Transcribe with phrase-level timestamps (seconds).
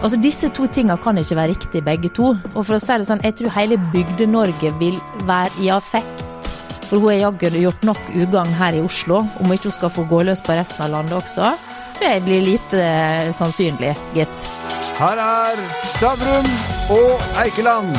[0.00, 2.30] Altså Disse to tingene kan ikke være riktig, begge to.
[2.54, 4.96] Og for å si det sånn, jeg tror hele Bygde-Norge vil
[5.28, 6.24] være i affekt.
[6.88, 9.20] For hun har jaggu gjort nok ugagn her i Oslo.
[9.36, 11.52] Om hun ikke skal få gå løs på resten av landet også,
[11.98, 14.48] tror jeg blir lite eh, sannsynlig, gitt.
[14.96, 15.62] Her er
[15.92, 16.48] Stavrum
[16.96, 17.92] og Eikeland.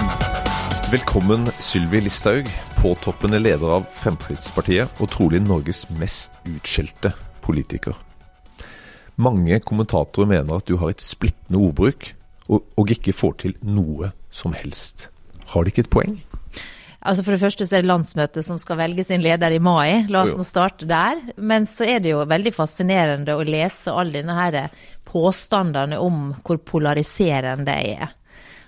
[0.90, 2.50] Velkommen, Sylvi Listhaug,
[2.82, 7.14] påtroppende leder av Fremskrittspartiet og trolig Norges mest utskjelte
[7.46, 7.94] politiker.
[9.22, 12.12] Mange kommentatorer mener at du har et splittende ordbruk,
[12.50, 15.09] og, og ikke får til noe som helst.
[15.54, 16.20] Har de ikke et poeng?
[17.02, 20.05] Altså For det første så er det landsmøtet som skal velge sin leder i mai.
[20.14, 21.18] La oss nå starte der.
[21.38, 24.58] Men så er det jo veldig fascinerende å lese alle denne her
[25.09, 28.14] påstandene om hvor polariserende jeg er.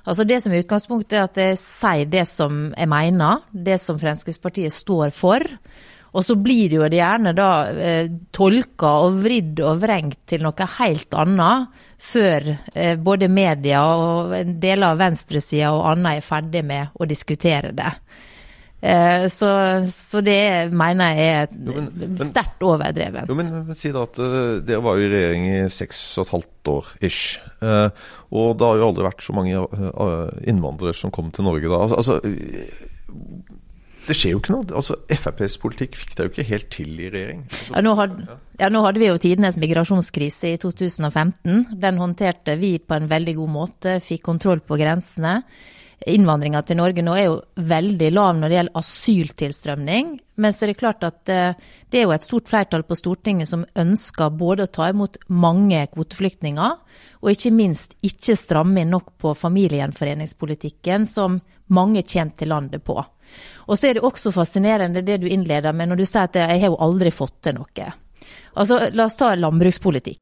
[0.03, 4.01] Altså Det som er utgangspunktet, er at jeg sier det som jeg mener, det som
[4.01, 5.45] Fremskrittspartiet står for.
[6.13, 10.67] Og så blir det jo gjerne da eh, tolka og vridd og vrengt til noe
[10.77, 16.93] helt annet før eh, både media og deler av venstresida og annet er ferdig med
[16.93, 17.89] å diskutere det.
[18.83, 19.49] Eh, så,
[19.87, 23.29] så, det mener jeg er sterkt overdrevet.
[23.31, 26.33] Jo, men Si da at uh, dere var jo i regjering i seks og et
[26.35, 27.39] halvt år ish.
[27.63, 27.87] Uh,
[28.35, 31.79] og det har jo aldri vært så mange uh, innvandrere som kom til Norge da.
[31.87, 32.19] Altså, altså
[34.07, 34.65] det skjer jo ikke noe.
[34.75, 37.45] Altså, FrPs politikk fikk det jo ikke helt til i regjering.
[37.71, 41.77] Ja nå, hadde, ja, nå hadde vi jo tidenes migrasjonskrise i 2015.
[41.79, 45.39] Den håndterte vi på en veldig god måte, fikk kontroll på grensene.
[46.09, 50.09] Innvandringa til Norge nå er jo veldig lav når det gjelder asyltilstrømning.
[50.43, 51.55] Men så er det klart at eh,
[51.93, 55.85] det er jo et stort flertall på Stortinget som ønsker både å ta imot mange
[55.93, 56.75] kvoteflyktninger,
[57.23, 61.39] og ikke minst ikke stramme inn nok på familiegjenforeningspolitikken, som
[61.73, 62.97] mange kommer til landet på.
[63.67, 66.61] Og så er det også fascinerende det du innleder med når du sier at jeg
[66.61, 67.89] har jo aldri fått til noe.
[68.55, 70.19] Altså, la oss ta landbrukspolitikk.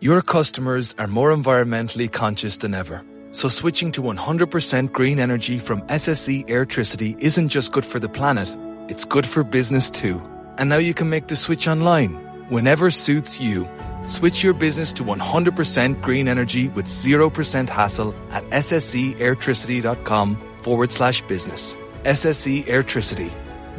[0.00, 3.02] Your customers are more environmentally conscious than ever.
[3.32, 8.56] So switching to 100% green energy from SSE Airtricity isn't just good for the planet,
[8.88, 10.22] it's good for business too.
[10.56, 12.14] And now you can make the switch online,
[12.48, 13.68] whenever suits you.
[14.08, 21.76] Switch your business to 100% green energy with 0% hassle at ssceairtricity.com forward slash business.
[22.04, 23.30] SSE Airtricity.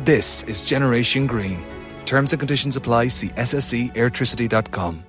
[0.06, 1.59] This is Generation Green.
[2.06, 3.09] Terms and conditions apply.
[3.09, 5.03] See ssceairtricity.com.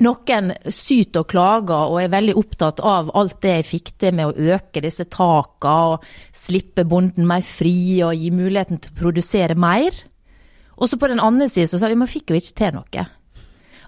[0.00, 4.30] Noen syter og klager og er veldig opptatt av alt det jeg fikk til med
[4.30, 9.58] å øke disse takene og slippe bonden mer fri og gi muligheten til å produsere
[9.58, 9.92] mer.
[10.78, 13.08] Og så på den andre siden så sa vi man fikk jo ikke til noe.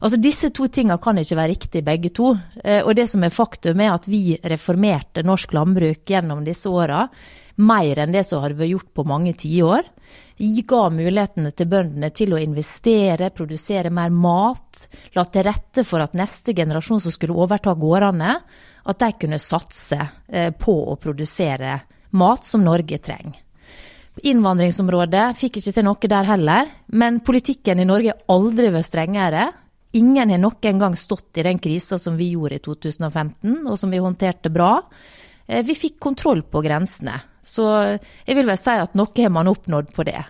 [0.04, 2.34] Altså Disse to tingene kan ikke være riktig, begge to.
[2.60, 7.06] Eh, og det som er faktum, er at vi reformerte norsk landbruk gjennom disse åra
[7.56, 9.86] mer enn det som har vært gjort på mange tiår.
[10.66, 14.88] Ga mulighetene til bøndene til å investere, produsere mer mat.
[15.14, 18.34] La til rette for at neste generasjon som skulle overta gårdene,
[18.84, 21.78] at de kunne satse eh, på å produsere
[22.18, 23.43] mat som Norge trenger.
[24.22, 29.48] Innvandringsområdet fikk ikke til noe der heller, men politikken i Norge har aldri vært strengere.
[29.98, 33.90] Ingen har noen gang stått i den krisa som vi gjorde i 2015, og som
[33.90, 34.76] vi håndterte bra.
[35.46, 37.18] Eh, vi fikk kontroll på grensene.
[37.44, 37.66] Så
[38.24, 40.22] jeg vil vel si at noe har man oppnådd på det.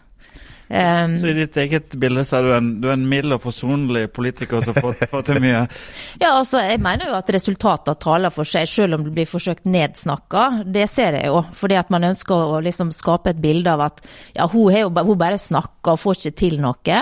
[0.64, 3.42] Um, så i ditt eget bilde så er du en, du er en mild og
[3.44, 5.60] forsonlig politiker som får, får til mye?
[6.22, 9.69] ja, altså jeg mener jo at resultatene taler for seg, selv om det blir forsøkt
[9.69, 10.47] nedsnakka.
[10.64, 11.42] Det ser jeg jo.
[11.54, 14.00] Fordi at man ønsker å liksom skape et bilde av at
[14.36, 17.00] ja, hun, jo, hun bare snakker og får ikke til noe.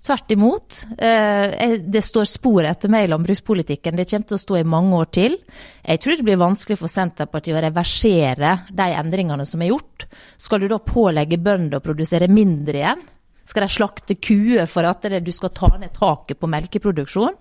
[0.00, 0.86] Tvert imot.
[0.98, 3.98] Eh, det står spor etter meg i landbrukspolitikken.
[3.98, 5.36] Det kommer til å stå i mange år til.
[5.84, 10.06] Jeg tror det blir vanskelig for Senterpartiet å reversere de endringene som er gjort.
[10.40, 13.02] Skal du da pålegge bønder å produsere mindre igjen?
[13.44, 17.36] Skal de slakte kuer for at du skal ta ned taket på melkeproduksjon?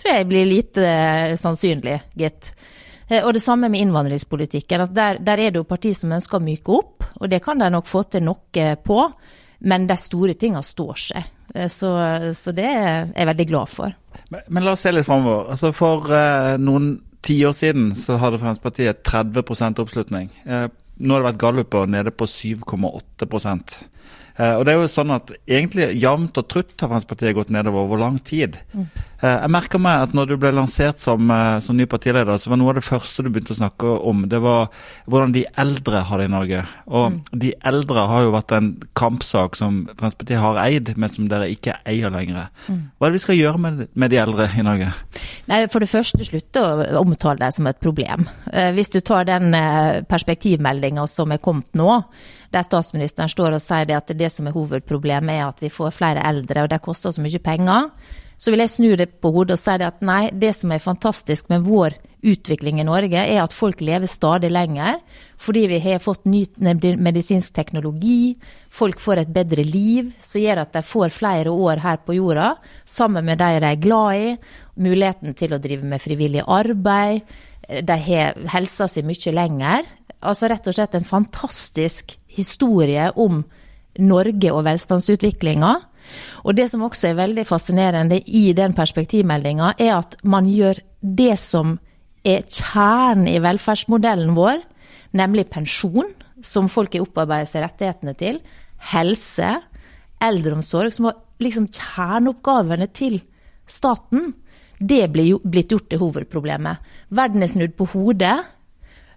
[0.00, 2.50] Tror jeg blir lite eh, sannsynlig, gitt.
[3.06, 4.88] Eh, og det samme med innvandringspolitikken.
[4.90, 7.70] Der, der, er det jo partier som ønsker å myke opp, og det kan de
[7.70, 8.98] nok få til noe på.
[9.62, 11.30] Men de store tingene står seg.
[11.54, 11.94] Eh, så,
[12.38, 13.96] så, det er jeg veldig glad for.
[14.32, 15.50] Men, men la oss se litt framover.
[15.54, 20.30] Altså for eh, noen tiår siden så hadde Fremskrittspartiet 30 oppslutning.
[20.46, 20.68] Eh,
[21.02, 23.28] nå har det vært galluper nede på 7,8
[24.38, 27.86] Uh, og det er jo sånn at egentlig jevnt og trutt har Fremskrittspartiet gått nedover
[27.86, 28.58] over lang tid.
[28.72, 28.86] Mm.
[29.22, 32.52] Uh, jeg merker meg at når du ble lansert som, uh, som, ny partileder, så
[32.52, 34.70] var noe av det første du begynte å snakke om, det var
[35.10, 36.64] hvordan de eldre har det i Norge.
[36.90, 37.20] Og mm.
[37.44, 41.76] de eldre har jo vært en kampsak som Fremskrittspartiet har eid, men som dere ikke
[41.88, 42.48] eier lenger.
[42.66, 42.82] Mm.
[42.96, 44.92] Hva er det vi skal gjøre med, med de eldre i Norge?
[45.50, 46.66] Nei, For det første, slutt å
[47.02, 48.26] omtale deg som et problem.
[48.52, 52.02] Eh, hvis du tar den eh, perspektivmeldinga som er kommet nå,
[52.52, 56.24] der statsministeren står og sier at det som er hovedproblemet er at vi får flere
[56.28, 57.90] eldre, og det koster så mye penger,
[58.42, 61.50] så vil jeg snu det på hodet og si at nei, det som er fantastisk
[61.52, 64.98] med vår utvikling i Norge, er at folk lever stadig lenger.
[65.38, 66.44] Fordi vi har fått ny
[67.02, 68.34] medisinsk teknologi,
[68.70, 72.52] folk får et bedre liv, som gjør at de får flere år her på jorda
[72.86, 74.36] sammen med de de er glad i.
[74.82, 77.22] Muligheten til å drive med frivillig arbeid.
[77.68, 79.86] De har helsa si mye lenger.
[80.22, 83.42] Altså rett og slett en fantastisk historie om
[84.02, 85.72] Norge og velstandsutviklinga.
[86.42, 91.36] Og det som også er veldig fascinerende i den perspektivmeldinga, er at man gjør det
[91.40, 91.76] som
[92.26, 94.62] er kjernen i velferdsmodellen vår,
[95.18, 96.10] nemlig pensjon,
[96.42, 98.40] som folk har opparbeidet seg rettighetene til,
[98.92, 99.54] helse,
[100.22, 103.20] eldreomsorg, som var liksom kjerneoppgavene til
[103.70, 104.32] staten.
[104.82, 106.92] Det blir blitt gjort til hovedproblemet.
[107.14, 108.36] Verden er snudd på hodet.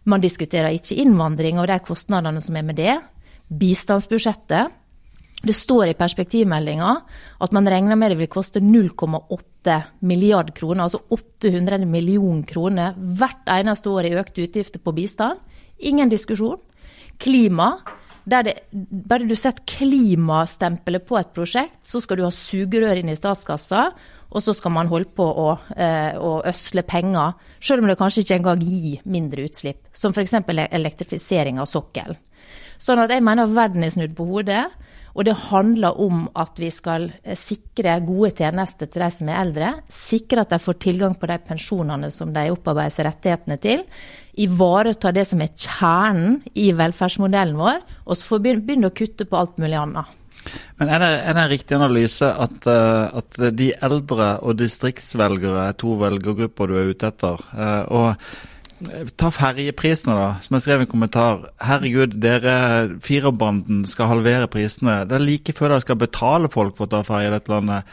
[0.05, 2.99] Man diskuterer ikke innvandring og de kostnadene som er med det.
[3.49, 4.81] Bistandsbudsjettet
[5.45, 6.91] det står i perspektivmeldinga
[7.43, 9.75] at man regner med det vil koste 0,8
[10.07, 15.41] milliard kroner, altså 800 millioner kroner hvert eneste år i økte utgifter på bistand.
[15.85, 16.57] Ingen diskusjon.
[17.21, 17.75] Klima.
[18.25, 23.17] Det, bare du setter klimastempelet på et prosjekt, så skal du ha sugerør inn i
[23.19, 23.91] statskassa,
[24.35, 25.47] og så skal man holde på å,
[25.79, 30.33] eh, å øsle penger, selv om det kanskje ikke engang gir mindre utslipp, som f.eks.
[30.67, 32.19] elektrifisering av sokkelen.
[32.77, 34.65] Sånn at jeg mener verden er snudd på hodet.
[35.15, 39.39] Og det handler om at vi skal eh, sikre gode tjenester til de som er
[39.45, 39.69] eldre.
[39.87, 43.85] Sikre at de får tilgang på de pensjonene som de opparbeider seg rettighetene til.
[44.43, 49.27] Ivareta det som er kjernen i velferdsmodellen vår, og så får vi begynne å kutte
[49.29, 50.11] på alt mulig annet.
[50.79, 55.69] Men Er det, er det en riktig analyse at, uh, at, de eldre og distriktsvelgere
[55.69, 57.41] er to velgergrupper du er ute etter?
[57.55, 58.27] Uh, og
[59.15, 60.25] Ta ferjeprisene, da.
[60.43, 61.45] Som jeg skrev i en kommentar.
[61.63, 62.55] Herregud, dere
[63.03, 64.97] firerbanden skal halvere prisene.
[65.07, 67.87] Det er like før dere skal betale folk for å ta ferje i dette landet.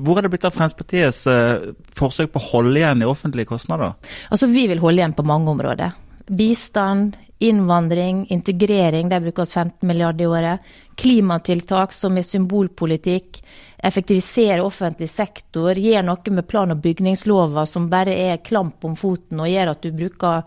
[0.00, 1.66] Hvor er det blitt av Fremskrittspartiets eh,
[1.98, 3.92] forsøk på å holde igjen i offentlige kostnader?
[4.32, 5.92] Altså, Vi vil holde igjen på mange områder.
[6.32, 10.72] Bistand, innvandring, integrering, de bruker oss 15 milliarder i året.
[10.96, 13.40] Klimatiltak som er symbolpolitikk
[13.82, 19.40] effektivisere offentlig sektor, Gjør noe med plan- og bygningsloven som bare er klamp om foten
[19.42, 20.42] og gjør at du bruker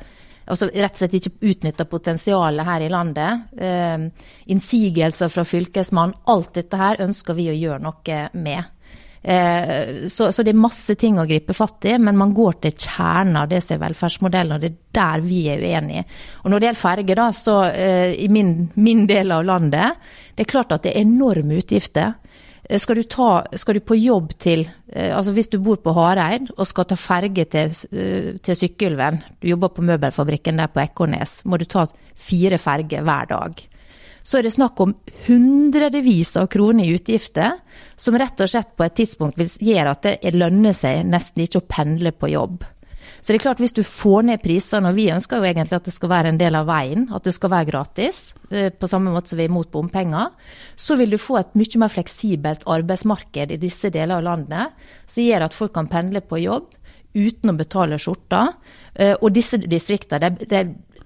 [0.45, 3.47] altså rett og slett ikke utnytter potensialet her i landet.
[3.57, 4.05] Eh,
[4.53, 6.13] innsigelser fra fylkesmann.
[6.31, 8.71] Alt dette her ønsker vi å gjøre noe med.
[9.27, 12.75] Eh, så, så, det er masse ting å gripe fatt i, men man går til
[12.77, 16.03] kjernen av det som er velferdsmodellen, og det er der vi er uenige.
[16.43, 20.05] Og Når det gjelder ferge, da, så eh, i min, min del av landet,
[20.35, 22.13] det er klart at det er enorme utgifter.
[22.69, 26.53] Eh, skal du, ta, skal du, på jobb til altså Hvis du bor på Hareid
[26.53, 27.73] og skal ta ferge til,
[28.39, 31.83] til Sykkylven, du jobber på møbelfabrikken der på Ekornes, må du ta
[32.15, 33.65] fire ferger hver dag.
[34.25, 34.95] Så er det snakk om
[35.27, 37.59] hundrevis av kroner i utgifter,
[37.95, 41.61] som rett og slett på et tidspunkt vil gjøre at det lønner seg nesten ikke
[41.61, 42.63] å pendle på jobb.
[43.21, 45.87] Så det er klart, hvis du får ned prisene, og vi ønsker jo egentlig at
[45.87, 48.19] det skal være en del av veien, at det skal være gratis,
[48.51, 50.33] eh, på samme måte som vi er imot bompenger,
[50.77, 55.25] så vil du få et mye mer fleksibelt arbeidsmarked i disse deler av landet, som
[55.25, 56.73] gjør at folk kan pendle på jobb
[57.15, 58.43] uten å betale skjorta.
[58.93, 60.63] Eh, og disse distriktene, de, de,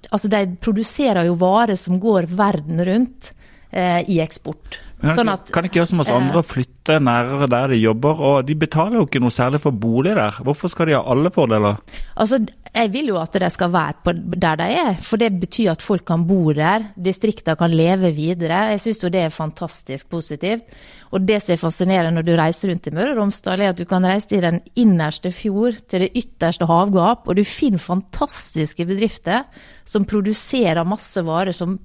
[0.09, 3.33] altså de produserer jo varer som går verden rundt
[3.71, 4.79] eh, i eksport.
[4.99, 8.19] Sånn at, kan ikke gjøre som oss andre og flytte nærere der de jobber?
[8.19, 10.41] Og de betaler jo ikke noe særlig for bolig der.
[10.43, 11.79] Hvorfor skal de ha alle fordeler?
[12.19, 12.41] Altså,
[12.79, 16.05] Jeg vil jo at det skal være der de er, for det betyr at folk
[16.07, 16.85] kan bo der.
[16.95, 18.69] Distriktene kan leve videre.
[18.71, 20.77] Jeg syns jo det er fantastisk positivt.
[21.11, 23.81] Og det som er fascinerende når du reiser rundt i Møre og Romsdal, er at
[23.81, 28.87] du kan reise til den innerste fjord, til det ytterste havgap, og du finner fantastiske
[28.87, 29.43] bedrifter
[29.83, 31.75] som produserer masse varer som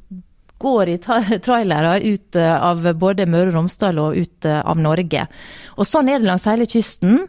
[0.62, 0.96] går i
[1.42, 5.26] trailere ut eh, av både Møre og Romsdal og ut eh, av Norge.
[5.74, 7.24] Og Sånn er det langs hele kysten.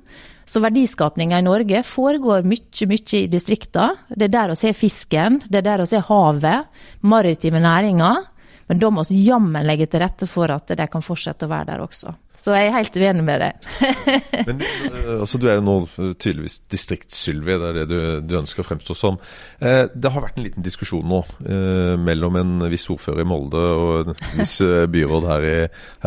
[0.45, 4.05] Så verdiskapninga i Norge foregår mye, mye i distriktene.
[4.13, 6.71] Det er der å se fisken, det er der å se havet,
[7.01, 8.23] maritime næringer.
[8.65, 11.67] Men da må vi jammen legge til rette for at de kan fortsette å være
[11.69, 12.15] der også.
[12.35, 13.67] Så jeg er helt uenig med deg.
[14.49, 18.63] Men eh, altså, Du er jo nå tydeligvis distrikts-Sylvi, det er det du, du, ønsker
[18.63, 19.19] å fremstå som.
[19.61, 23.61] Eh, det har vært en liten diskusjon nå eh, mellom en viss ordfører i Molde
[23.61, 25.55] og en viss eh, byråd her i,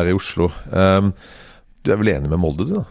[0.01, 0.51] her i Oslo.
[0.67, 1.11] Eh,
[1.79, 2.87] du er vel enig med Molde, du da?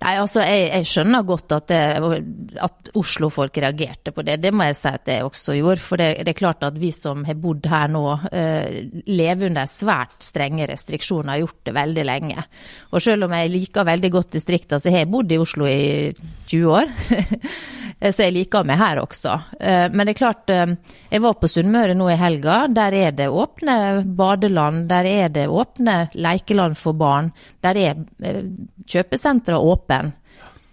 [0.00, 4.38] Nei, altså, jeg, jeg skjønner godt at, at Oslo-folk reagerte på det.
[4.42, 5.84] Det må jeg si at jeg også gjorde.
[5.84, 8.78] For det, det er klart at vi som har bodd her nå, uh,
[9.10, 12.46] lever under svært strenge restriksjoner, har gjort det veldig lenge.
[12.94, 16.10] Og selv om jeg liker veldig godt distriktene, så har jeg bodd i Oslo i
[16.50, 16.94] 20 år.
[18.00, 19.34] så jeg liker meg her også.
[19.60, 22.62] Uh, men det er klart, uh, jeg var på Sunnmøre nå i helga.
[22.72, 23.74] Der er det åpne
[24.16, 27.32] badeland, der er det åpne lekeland for barn.
[27.60, 28.00] Der er
[28.88, 30.00] kjøpesentre åpne.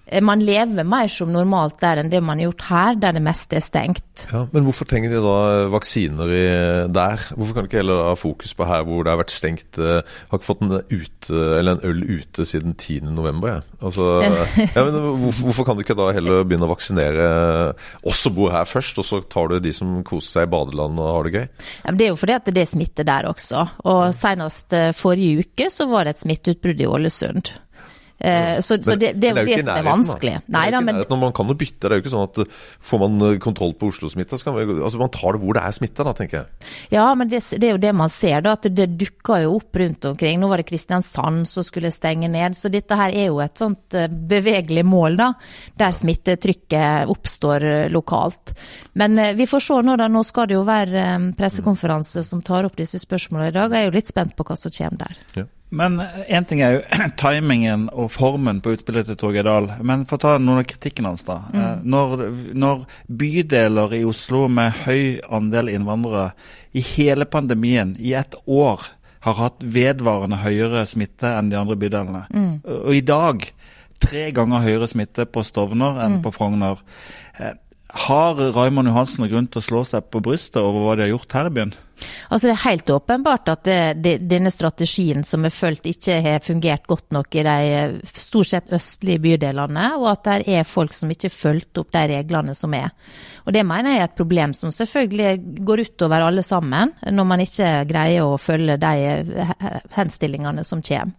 [0.07, 3.23] Eh, man lever mer som normalt der enn det man har gjort her, der det
[3.25, 4.27] meste er stengt.
[4.31, 6.45] Ja, Men hvorfor trenger de da vaksiner i,
[6.93, 7.25] der?
[7.35, 9.67] Hvorfor kan de ikke heller ha fokus på her hvor det har vært stengt?
[9.77, 13.43] Jeg eh, har ikke fått en, ute, en øl ute siden 10.11.
[13.51, 13.59] Ja.
[13.81, 14.07] Altså,
[14.75, 17.27] ja, hvorfor, hvorfor, kan du ikke da heller begynne å vaksinere
[18.07, 20.99] oss som bor her først, og så tar du de som koser seg i badeland
[21.01, 21.45] og har det gøy?
[21.83, 23.67] Ja, det er jo fordi at det er smitte der også.
[23.91, 27.51] Og senest eh, forrige uke så var det et smitteutbrudd i Ålesund.
[28.17, 30.33] Uh, så, så det, det, er jo det, som er vanskelig.
[30.49, 31.85] Nei, da, men, man kan jo bytte.
[31.85, 35.11] Det er jo ikke sånn at eh, får man eh, kontroll på Oslo-smitta, altså man
[35.13, 36.69] tar det hvor det er smitta, da, tenker jeg.
[36.95, 38.55] Ja, men det, det, er jo det man ser, da.
[38.57, 40.41] At det dukker jo opp rundt omkring.
[40.41, 42.57] Nå var det Kristiansand som skulle stenge ned.
[42.57, 43.97] Så dette her er jo et sånt
[44.31, 45.29] bevegelig mål, da.
[45.77, 48.55] Der smittetrykket oppstår lokalt.
[48.97, 50.09] Men vi får se nå, da.
[50.09, 51.05] Nå skal det jo være
[51.37, 53.77] pressekonferanse som tar opp disse spørsmålene i dag.
[53.77, 55.21] Jeg er jo litt spent på hva som kommer der.
[55.37, 55.47] Ja.
[55.69, 56.83] Men én ting er jo
[57.21, 59.69] timingen og formen på utspillet til Torgeir Dahl.
[59.83, 61.41] Men for å ta noen av kritikken hans, da.
[61.51, 61.59] Mm.
[61.59, 66.29] Eh, når, når, bydeler i Oslo med høy andel innvandrere
[66.77, 68.87] i hele pandemien i ett år
[69.27, 72.51] har hatt vedvarende høyere smitte enn de andre bydelene, mm.
[72.85, 73.43] og i dag
[73.99, 76.21] tre ganger høyere smitte på Stovner enn mm.
[76.23, 76.79] på Frogner.
[77.41, 77.57] Eh,
[78.07, 81.35] har Raymond Johansen grunn til å slå seg på brystet over hva de har gjort
[81.35, 81.75] her i byen?
[82.29, 86.43] Altså Det er helt åpenbart at det, det, denne strategien som er fulgt, ikke har
[86.45, 91.11] fungert godt nok i de stort sett østlige bydelene, og at det er folk som
[91.11, 92.93] ikke har fulgt opp de reglene som er.
[93.47, 97.43] Og Det mener jeg er et problem som selvfølgelig går utover alle sammen, når man
[97.43, 99.45] ikke greier å følge de
[99.95, 101.15] henstillingene som kommer.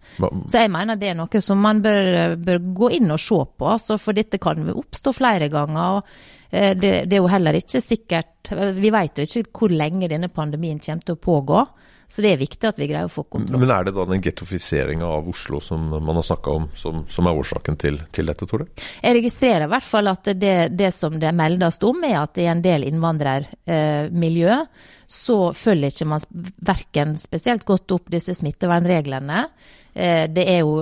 [0.47, 3.71] Så jeg mener det er noe som man bør, bør gå inn og se på,
[3.73, 5.99] altså, for dette kan oppstå flere ganger.
[5.99, 10.09] og Eh, det, det, er jo heller ikke sikkert Vi vet jo ikke hvor lenge
[10.09, 11.63] denne pandemien kommer til å pågå.
[12.09, 13.61] Så det er viktig at vi greier å få kontroll.
[13.61, 17.27] Men er det da den gettofiseringa av Oslo som man har snakka om, som, som,
[17.29, 18.85] er årsaken til, til, dette, tror du?
[19.03, 22.47] Jeg registrerer i hvert fall at det, det som det meldes om, er at i
[22.49, 26.25] en del innvandrermiljø eh, så følger ikke man
[26.65, 29.45] verken spesielt godt opp disse smittevernreglene.
[29.93, 30.81] Eh, det er jo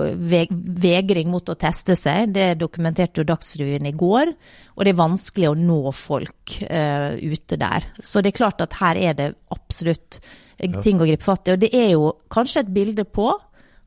[0.80, 4.32] vegring mot å teste seg, det dokumenterte jo Dagsrevyen i går.
[4.76, 7.88] Og det er vanskelig å nå folk uh, ute der.
[7.98, 10.20] Så det er klart at her er det absolutt
[10.58, 10.82] ja.
[10.82, 11.54] ting å gripe fatt i.
[11.54, 13.30] Og det er jo kanskje et bilde på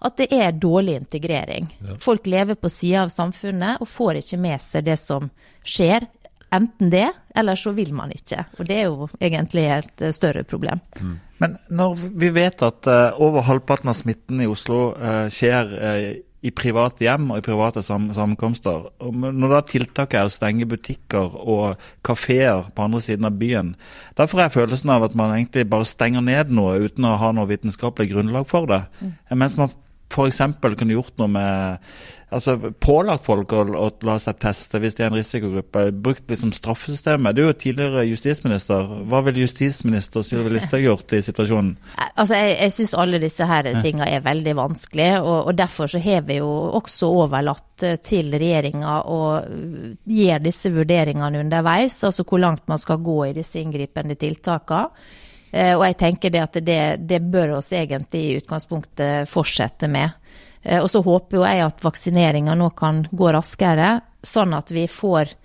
[0.01, 1.67] at det er dårlig integrering.
[1.85, 1.97] Ja.
[2.01, 5.29] Folk lever på sida av samfunnet og får ikke med seg det som
[5.61, 6.07] skjer.
[6.51, 8.43] Enten det, eller så vil man ikke.
[8.57, 10.81] Og det er jo egentlig et eh, større problem.
[10.99, 11.13] Mm.
[11.41, 16.09] Men når vi vet at uh, over halvparten av smitten i Oslo uh, skjer uh,
[16.41, 18.87] i private hjem og i private sam sammenkomster.
[19.01, 23.75] Når da tiltaket er å stenge butikker og kafeer på andre siden av byen,
[24.17, 27.31] da får jeg følelsen av at man egentlig bare stenger ned noe uten å ha
[27.35, 28.83] noe vitenskapelig grunnlag for det.
[29.01, 29.13] Mm.
[29.43, 29.73] Mens man
[30.11, 30.41] f.eks.
[30.61, 31.91] kunne gjort noe med
[32.31, 35.83] altså Pålagt folk å, å, la seg teste hvis de er en risikogruppe.
[35.91, 37.35] Brukt liksom straffesystemet.
[37.35, 38.87] Du er jo tidligere justisminister.
[39.11, 41.73] Hva ville justisminister Sylvi Listhaug gjort i situasjonen?
[42.11, 45.17] Altså, Jeg, jeg syns alle disse her tingene er veldig vanskelige.
[45.23, 50.71] Og, og derfor så har vi jo også overlatt eh, til regjeringa å gjøre disse
[50.73, 51.99] vurderingene underveis.
[52.07, 55.19] Altså hvor langt man skal gå i disse inngripende tiltakene.
[55.51, 60.17] Eh, og jeg tenker det at det, det bør oss egentlig i utgangspunktet fortsette med.
[60.63, 63.93] Eh, og så håper jo jeg at vaksineringa nå kan gå raskere,
[64.23, 65.35] sånn at vi får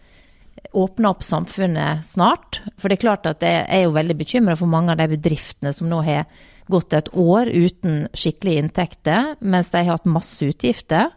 [0.77, 2.61] åpna opp samfunnet snart.
[2.77, 5.73] For det er klart at jeg er jo veldig bekymra for mange av de bedriftene
[5.75, 6.27] som nå har
[6.71, 11.13] gått et år uten skikkelige inntekter, mens de har hatt masse utgifter.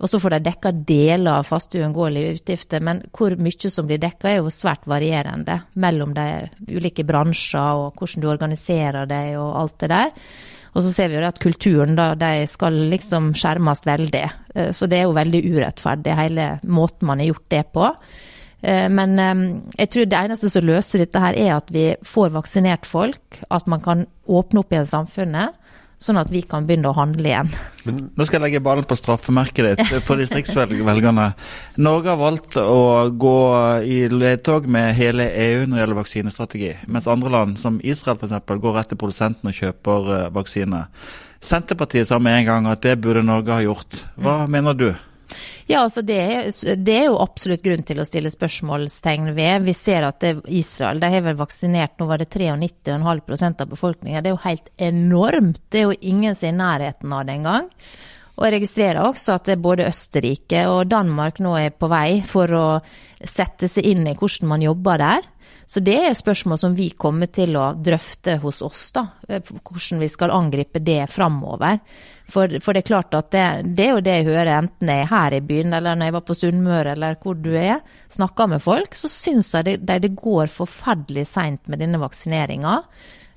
[0.00, 4.00] Og så får de dekka deler av faste uunngåelige utgifter, men hvor mye som blir
[4.00, 6.24] dekka er jo svært varierende mellom de
[6.72, 10.14] ulike bransjer og hvordan du organiserer deg og alt det der.
[10.70, 14.26] Og så ser vi jo at kulturen da, de skal liksom skjermes veldig.
[14.54, 17.88] Eh, så det er jo veldig urettferdig, hele måten man har gjort det på.
[18.62, 19.42] Eh, men eh,
[19.82, 23.42] jeg tror det eneste som løser dette her, er at vi får vaksinert folk.
[23.50, 25.59] At man kan åpne opp igjen samfunnet
[26.00, 27.52] sånn at vi kan begynne å handle igjen.
[27.84, 31.30] Men nå skal jeg legge ballen på straffemerket ditt på distriktsvelgerne.
[31.80, 33.38] Norge har valgt å gå
[33.84, 38.54] i ledtog med hele EU når det gjelder vaksinestrategi, mens andre land, som Israel f.eks.,
[38.60, 40.38] går rett til produsenten og kjøper vaksiner.
[40.40, 40.86] vaksine.
[41.40, 44.02] Senterpartiet sa med en gang at det burde Norge ha gjort.
[44.20, 44.50] Hva mm.
[44.52, 44.90] mener du?
[45.70, 46.18] Ja, altså det,
[46.82, 49.68] det er jo absolutt grunn til å stille spørsmålstegn ved.
[49.68, 54.24] Vi ser at det, Israel de har vel vaksinert nå var det 93,5% av befolkningen.
[54.24, 55.60] Det er jo helt enormt.
[55.70, 57.68] Det er jo ingen som er i nærheten av det engang.
[58.40, 62.66] Og jeg registrerer også at både Østerrike og Danmark nå er på vei for å
[63.20, 65.28] sette seg inn i hvordan man jobber der.
[65.70, 69.04] Så det er spørsmål som vi kommer til å drøfte hos oss, da.
[69.30, 71.78] Hvordan vi skal angripe det framover.
[72.30, 73.44] For, for, det er klart at det,
[73.78, 76.16] det, er jo det jeg hører, enten jeg er her i byen eller når jeg
[76.16, 80.12] var på Sunnmøre eller hvor du er, snakker med folk, så syns jeg det, det
[80.18, 82.76] går forferdelig seint med denne vaksineringa.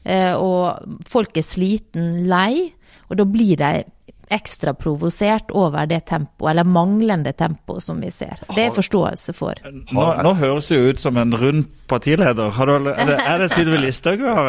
[0.04, 2.72] Eh, og folk er sliten, lei,
[3.10, 3.86] og da blir de
[4.34, 8.42] ekstra provosert over det tempoet, eller manglende tempo, som vi ser.
[8.56, 9.54] Det er forståelse for.
[9.64, 12.52] Nå, nå høres du ut som en rund partileder.
[12.54, 14.46] Du, er det, er det Sylvi Listhaug vi har?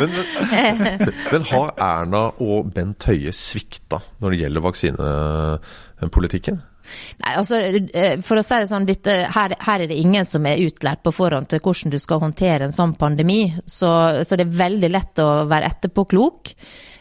[0.00, 0.10] men,
[0.54, 0.76] men,
[1.32, 6.62] men har Erna og Bent Høie svikta når det gjelder vaksinepolitikken?
[7.22, 7.58] Nei, altså,
[7.94, 11.02] eh, for å si det sånn, dette, her, her, er det ingen som er utlært
[11.04, 13.44] på forhånd til hvordan du skal håndtere en sånn pandemi.
[13.66, 13.90] Så,
[14.26, 16.54] så det er veldig lett å være etterpåklok.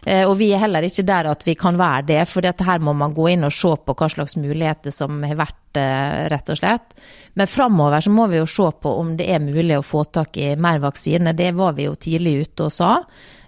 [0.05, 2.93] Eh, og vi er heller ikke der at vi kan være det, for her må
[2.97, 6.57] man gå inn og se på hva slags muligheter som har vært, eh, rett og
[6.57, 6.95] slett.
[7.35, 10.37] Men framover så må vi jo se på om det er mulig å få tak
[10.37, 11.35] i mer vaksine.
[11.35, 12.95] Det var vi jo tidlig ute og sa.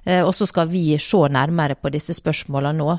[0.03, 2.95] Eh, og så skal vi se nærmere på disse spørsmålene nå,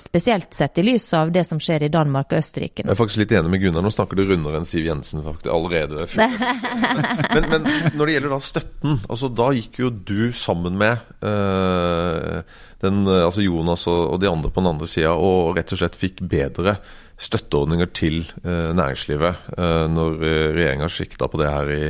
[0.00, 2.84] spesielt sett i lys av det som skjer i Danmark og Østerrike.
[2.84, 5.50] Jeg er faktisk litt enig med Gunnar, nå snakker du rundere enn Siv Jensen faktisk
[5.52, 6.06] allerede.
[7.34, 12.40] men, men, når det gjelder da støtten, altså da gikk jo du sammen med øh,
[12.80, 15.98] den, eh, altså Jonas og, de andre på den andre sida og rett og slett
[15.98, 16.78] fikk bedre
[17.20, 21.82] støtteordninger til eh, næringslivet eh, når eh, regjeringa svikta på det her i,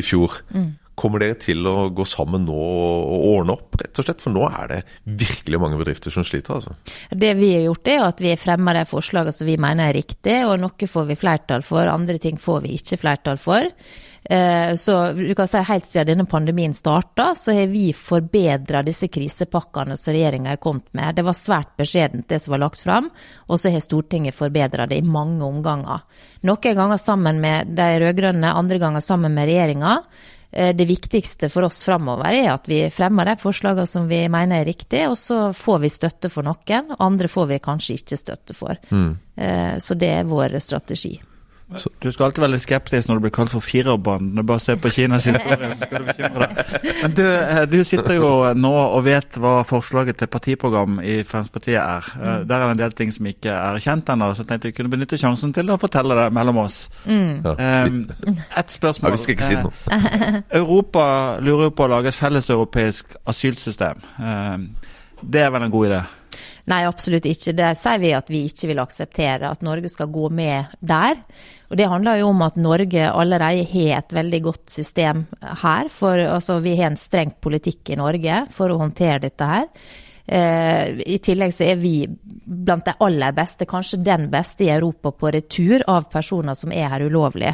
[0.00, 0.40] i fjor.
[0.54, 0.70] Mm.
[0.98, 4.24] Kommer dere til å gå sammen nå og ordne opp, rett og slett?
[4.24, 6.74] For nå er det virkelig mange bedrifter som sliter, altså.
[7.10, 10.44] Det vi har gjort, er at vi fremmer de forslagene som vi mener er riktige,
[10.48, 13.70] og noe får vi flertall for, andre ting får vi ikke flertall for.
[14.30, 19.08] Eh, så du kan si helt siden denne pandemien starta, så har vi forbedra disse
[19.08, 21.14] krisepakkene som regjeringa har kommet med.
[21.16, 23.08] Det var svært beskjedent det som var lagt fram,
[23.46, 26.04] og så har Stortinget forbedra det i mange omganger.
[26.44, 29.94] Noen ganger sammen med de rød-grønne, andre ganger sammen med regjeringa.
[30.50, 34.62] Eh, det viktigste for oss framover er at vi fremmer de forslagene som vi mener
[34.62, 38.56] er riktige, og så får vi støtte for noen, andre får vi kanskje ikke støtte
[38.56, 38.78] for.
[38.90, 39.10] Mm.
[39.36, 41.18] Eh, så det er vår strategi.
[41.76, 41.90] Så.
[42.00, 44.40] Du skal alltid være litt skeptisk når du blir kalt for firerbanden.
[44.48, 46.86] Bare se på Kinas historie, så skal du bekymre deg.
[47.02, 51.76] Men du, eh, du, sitter jo nå og vet hva forslaget til partiprogram i Fremskrittspartiet
[51.82, 52.08] er.
[52.14, 52.46] Eh, mm.
[52.48, 54.76] Der er det en del ting som ikke er kjent ennå, så jeg tenkte vi
[54.78, 56.78] kunne benytte sjansen til å fortelle det mellom oss.
[57.04, 57.44] Mm.
[57.44, 58.00] Um,
[58.62, 59.12] et spørsmål.
[59.12, 60.44] Ja, vi skal ikke si noe.
[60.62, 61.04] Europa
[61.44, 64.00] lurer jo på å lage et felleseuropeisk asylsystem.
[64.16, 64.70] Um,
[65.20, 66.00] det er vel en god idé?
[66.68, 67.54] Nei, absolutt ikke.
[67.56, 71.16] Det sier vi at vi ikke vil akseptere, at Norge skal gå med der.
[71.68, 75.88] Og Det handler jo om at Norge allerede har et veldig godt system her.
[75.92, 79.66] For altså, vi har en streng politikk i Norge for å håndtere dette her.
[80.24, 85.12] Eh, I tillegg så er vi blant de aller beste, kanskje den beste i Europa
[85.12, 87.52] på retur av personer som er her ulovlig.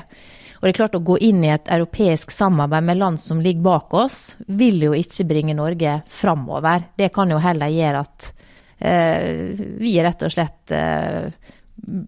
[0.54, 3.66] Og det er klart Å gå inn i et europeisk samarbeid med land som ligger
[3.66, 6.90] bak oss, vil jo ikke bringe Norge framover.
[6.96, 8.32] Det kan jo heller gjøre at
[8.78, 11.30] Eh, vi rett og slett eh,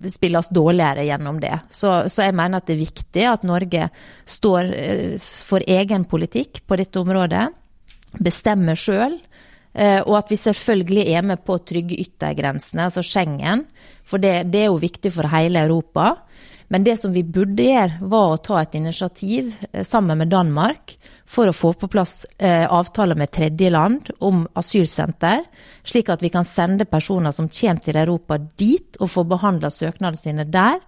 [0.09, 1.55] spiller oss dårligere gjennom det.
[1.71, 3.89] Så, så, jeg mener at det er viktig at Norge
[4.29, 7.49] står eh, for egen politikk på dette området.
[8.23, 9.19] Bestemmer sjøl.
[9.77, 13.67] Og at vi selvfølgelig er med på å trygge yttergrensene, altså Schengen.
[14.09, 16.15] For det, det er jo viktig for hele Europa.
[16.69, 20.97] Men det som vi burde gjøre, var å ta et initiativ eh, sammen med Danmark
[21.27, 25.45] for å få på plass eh, avtaler med tredjeland om asylsenter,
[25.87, 30.19] slik at vi kan sende personer som kommer til Europa dit og få behandla søknadene
[30.19, 30.83] sine der.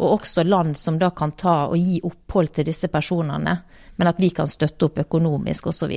[0.00, 3.56] Og også land som da kan ta og gi opphold til disse personene,
[4.00, 5.92] men at vi kan støtte opp økonomisk osv.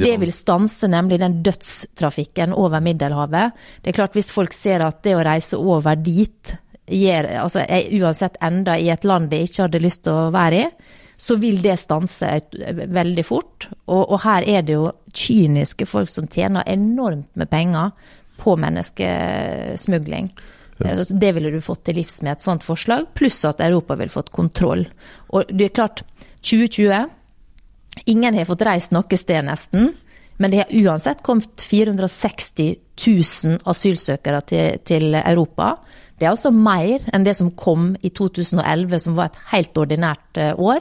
[0.00, 3.52] Det vil stanse nemlig den dødstrafikken over Middelhavet.
[3.82, 6.54] Det er klart Hvis folk ser at det å reise over dit
[6.88, 7.62] gir, altså,
[8.00, 10.66] uansett enda i et land de ikke hadde lyst til å være i,
[11.22, 13.68] så vil det stanse veldig fort.
[13.86, 17.92] Og, og, her er det jo kyniske folk som tjener enormt med penger
[18.42, 20.32] på menneskesmugling.
[20.84, 24.12] Eh, det ville du fått til livs med et sånt forslag, pluss at Europa ville
[24.12, 24.86] fått kontroll.
[25.32, 26.06] Og det er klart,
[26.42, 27.18] 2020
[28.08, 29.90] Ingen har fått reist noe sted, nesten.
[30.40, 32.70] Men det har uansett kommet 460
[33.04, 35.74] 000 asylsøkere til, til Europa.
[36.16, 40.40] Det er altså mer enn det som kom i 2011, som var et helt ordinært
[40.40, 40.80] eh, år.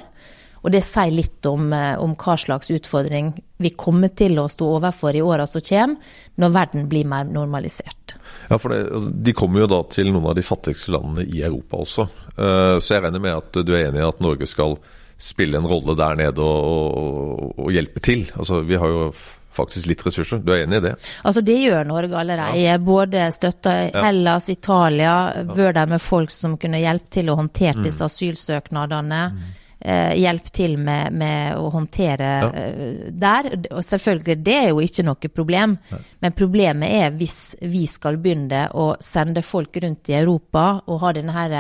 [0.62, 4.68] Og det sier litt om, eh, om hva slags utfordring vi kommer til å stå
[4.78, 8.16] overfor i åra som kommer, når verden blir mer normalisert.
[8.50, 11.42] Ja, for det, altså, De kommer jo da til noen av de fattigste landene i
[11.42, 12.08] Europa også.
[12.38, 14.78] Uh, så jeg regner med at du er enig i at Norge skal
[15.22, 18.26] spille en rolle der nede og, og, og hjelpe til.
[18.38, 19.12] Altså, Vi har jo
[19.52, 20.42] faktisk litt ressurser.
[20.42, 20.94] Du er enig i det?
[21.28, 22.60] Altså Det gjør Norge allerede.
[22.62, 22.78] Ja.
[22.82, 25.44] Både støtta Hellas, Italia, ja.
[25.48, 27.88] vært der med folk som kunne hjelpe til å håndtere mm.
[27.88, 29.24] disse asylsøknadene.
[29.36, 29.50] Mm.
[29.82, 32.50] Eh, hjelp til med, med å håndtere ja.
[32.54, 33.48] eh, der.
[33.72, 35.74] Og selvfølgelig, det er jo ikke noe problem.
[35.90, 36.02] Nei.
[36.22, 41.14] Men problemet er hvis vi skal begynne å sende folk rundt i Europa og ha
[41.18, 41.58] denne her,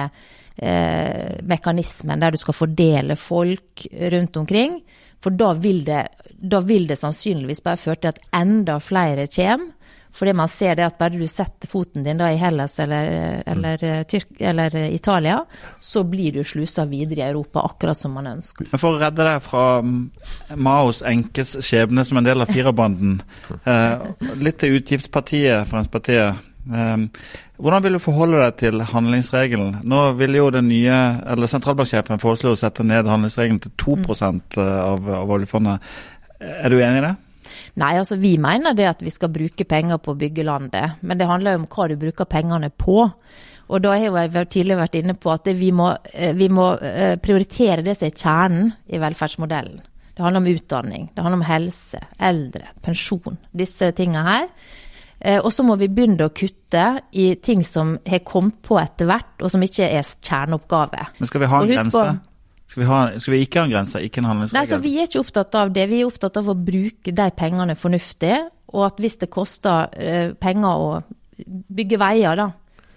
[0.61, 4.77] eh, mekanismen der du skal fordele folk rundt omkring.
[5.21, 6.03] For da vil det,
[6.37, 9.73] da vil det sannsynligvis bare føre til at enda flere kommer.
[10.13, 13.83] Fordi man ser det at bare du setter foten din da i Hellas eller, eller,
[13.83, 14.05] mm.
[14.11, 15.39] Tyrk, eller Italia,
[15.79, 18.67] så blir du slusa videre i Europa akkurat som man ønsker.
[18.71, 19.65] Men For å redde deg fra
[20.55, 23.21] Maos enkes skjebne som en del av firerbanden,
[23.63, 24.03] eh,
[24.41, 26.47] litt til utgiftspartiet, Fremskrittspartiet.
[26.61, 29.79] Eh, hvordan vil du forholde deg til handlingsregelen?
[29.87, 34.07] Nå vil jo den nye, eller Sentralbanksjefen foreslå å sette ned handlingsregelen til 2 mm.
[34.59, 35.91] av, av oljefondet.
[36.41, 37.17] Er du enig i det?
[37.81, 40.99] Nei, altså vi mener det at vi skal bruke penger på å bygge landet.
[41.01, 43.07] Men det handler jo om hva du bruker pengene på.
[43.71, 47.15] Og da har jeg tidligere vært inne på at vi må, eh, vi må eh,
[47.23, 49.79] prioritere det som er kjernen i velferdsmodellen.
[50.11, 53.37] Det handler om utdanning, det handler om helse, eldre, pensjon.
[53.55, 54.49] Disse tingene her.
[55.21, 59.07] Eh, og så må vi begynne å kutte i ting som har kommet på etter
[59.07, 61.07] hvert, og som ikke er kjerneoppgave.
[61.19, 62.05] Men skal vi ha en grense?
[62.71, 64.61] Skal vi, ha, skal vi, ikke ha en grense, ikke en handlingsregel?
[64.61, 65.83] Nei, så Vi er ikke opptatt av det.
[65.91, 68.35] Vi er opptatt av å bruke de pengene fornuftig.
[68.71, 70.91] Og at hvis det koster uh, penger å
[71.67, 72.45] bygge veier, da,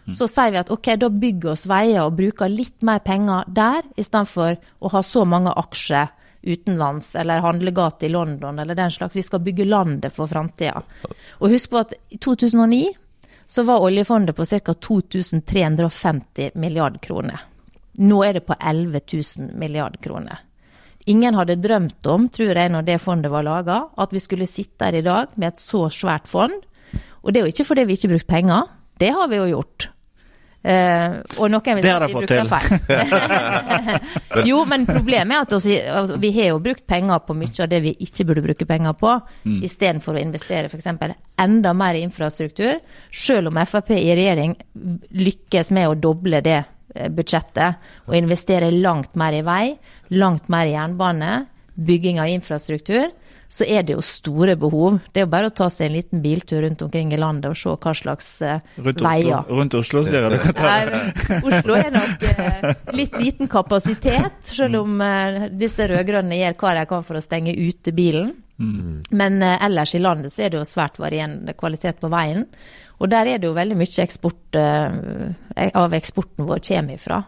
[0.06, 0.14] mm.
[0.14, 3.88] så sier vi at ok, da bygger oss veier og bruker litt mer penger der,
[3.98, 6.12] istedenfor å ha så mange aksjer
[6.44, 9.16] utenlands eller handlegate i London eller den slags.
[9.16, 10.84] Vi skal bygge landet for framtida.
[11.40, 12.92] Og husk på at i 2009
[13.50, 14.76] så var oljefondet på ca.
[14.86, 17.42] 2350 milliarder kroner.
[18.02, 20.42] Nå er det på 11 000 milliarder kroner.
[21.06, 24.88] Ingen hadde drømt om, tror jeg, når det fondet var laga, at vi skulle sitte
[24.88, 26.54] her i dag med et så svært fond.
[27.22, 29.90] Og det er jo ikke fordi vi ikke brukte penger, det har vi jo gjort.
[30.64, 32.78] Uh, og noen vil si at vi bruker feil.
[34.48, 37.68] jo, men problemet er at også, altså, vi har jo brukt penger på mye av
[37.68, 39.12] det vi ikke burde bruke penger på,
[39.44, 39.58] mm.
[39.68, 40.88] istedenfor å investere f.eks.
[41.44, 42.80] enda mer i infrastruktur.
[43.12, 44.56] Selv om Frp i regjering
[45.12, 46.62] lykkes med å doble det
[46.94, 49.64] budsjettet og investere langt mer i vei,
[50.14, 53.10] langt mer i jernbane, bygging av infrastruktur,
[53.54, 54.98] så er det jo store behov.
[55.12, 57.58] Det er jo bare å ta seg en liten biltur rundt omkring i landet og
[57.58, 59.42] se hva slags uh, rundt veier.
[59.42, 60.38] Oslo, rundt Oslo, sier du?
[61.50, 66.88] Oslo er nok uh, litt liten kapasitet, selv om uh, disse rød-grønne gjør hva de
[66.94, 68.32] kan for å stenge ute bilen.
[68.58, 69.02] Mm.
[69.18, 72.46] Men ellers i landet så er det jo svært varierende kvalitet på veien.
[73.02, 77.22] Og der er det jo veldig mye eksport, eh, av eksporten vår kommer ifra.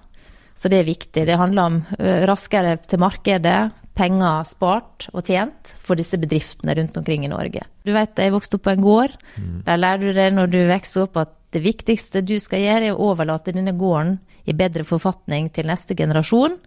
[0.57, 1.27] Så det er viktig.
[1.27, 3.59] Det handler om eh, raskere til markedet,
[3.97, 7.63] penger spart og tjent for disse bedriftene rundt omkring i Norge.
[7.85, 9.15] Du vet, jeg vokste opp på en gård.
[9.37, 9.63] Mm.
[9.65, 12.97] Der lærer du det når du vokser opp at det viktigste du skal gjøre, er
[12.97, 16.59] å overlate denne gården i bedre forfatning til neste generasjon.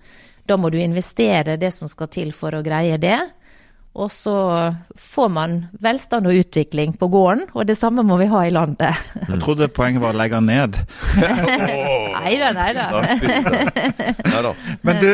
[0.50, 3.20] Da må du investere det som skal til for å greie det.
[3.98, 4.36] Og så
[4.96, 9.00] får man velstand og utvikling på gården, og det samme må vi ha i landet.
[9.26, 10.78] Jeg trodde poenget var å legge den ned.
[12.20, 14.52] nei da, nei da.
[14.86, 15.10] Men du,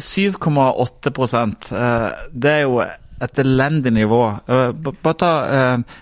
[0.00, 1.50] 7,8 eh,
[1.82, 2.80] eh, det er jo
[3.26, 4.22] et elendig nivå.
[4.48, 5.30] Eh, bare ta,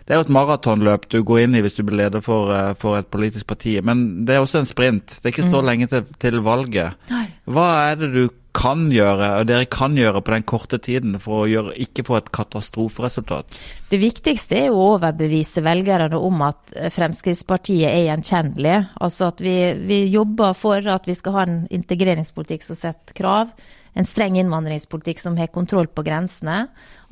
[0.06, 3.00] Det er jo et maratonløp du går inn i hvis du blir leder for, for,
[3.02, 5.18] et politisk parti, men det er også en sprint.
[5.18, 5.68] Det er ikke så mm.
[5.72, 7.12] lenge til, til valget.
[7.50, 8.24] Hva er det du
[8.54, 12.18] kan gjøre, og dere kan gjøre på den korte tiden for å gjøre, ikke få
[12.20, 13.56] et katastroferesultat?
[13.90, 18.76] Det viktigste er å overbevise velgerne om at Fremskrittspartiet er gjenkjennelig.
[19.02, 23.50] Altså at vi, vi, jobber for at vi skal ha en integreringspolitikk som setter krav.
[23.94, 26.64] En streng innvandringspolitikk som har kontroll på grensene.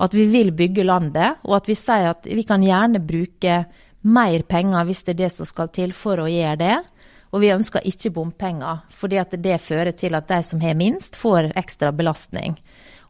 [0.03, 3.65] At vi vil bygge landet, og at vi sier at vi kan gjerne bruke
[4.03, 6.79] mer penger hvis det er det som skal til for å gjøre det.
[7.33, 11.17] Og vi ønsker ikke bompenger, fordi at det fører til at de som har minst,
[11.17, 12.59] får ekstra belastning.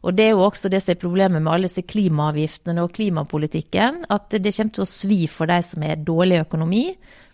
[0.03, 4.03] Og Det er jo også det som er problemet med alle disse klimaavgiftene og klimapolitikken,
[4.11, 6.85] at det kommer til å svi for de som har dårlig økonomi.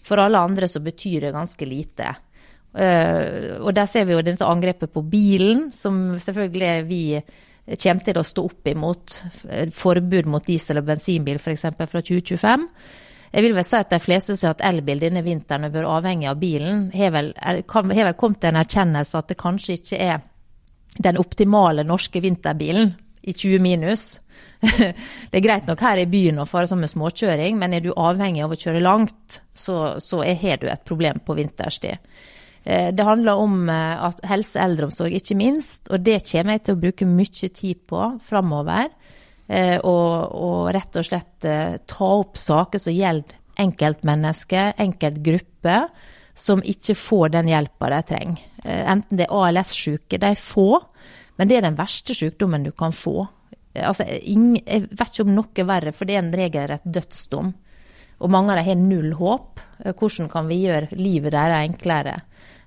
[0.05, 2.13] For alle andre så betyr det ganske lite.
[2.69, 7.03] Uh, og der ser vi jo dette angrepet på bilen, som selvfølgelig vi
[7.73, 9.17] kommer til å stå opp imot.
[9.73, 11.65] Forbud mot diesel- og bensinbil f.eks.
[11.73, 12.69] fra 2025.
[13.29, 15.91] Jeg vil vel si at de fleste som har hatt elbil denne vinteren og vært
[15.97, 17.61] avhengig av bilen, har vel, vel
[18.17, 20.23] kommet til en erkjennelse at det kanskje ikke er
[20.97, 24.07] den optimale norske vinterbilen i 20 minus.
[25.29, 27.91] det er greit nok her i byen å fare som med småkjøring, men er du
[27.93, 31.99] avhengig av å kjøre langt, så, så har du et problem på vinterstid.
[32.63, 36.83] Eh, det handler om eh, helse, eldreomsorg, ikke minst, og det kommer jeg til å
[36.87, 38.89] bruke mye tid på framover.
[39.49, 41.47] Eh, og, og, rett og slett
[41.89, 45.89] ta opp saker som gjelder enkeltmennesker, enkeltgrupper,
[46.37, 48.43] som ikke får den hjelpa de trenger.
[48.63, 50.77] Enten det er ALS-syke, de er få,
[51.35, 53.25] men det er den verste sykdommen du kan få.
[53.75, 57.51] Altså, ingen, jeg vet ikke om noe verre, for det er en regelrett dødsdom.
[58.19, 59.61] Og mange av dem har null håp.
[59.85, 62.17] Hvordan kan vi gjøre livet deres enklere?